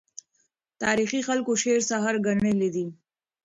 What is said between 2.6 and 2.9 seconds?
دی.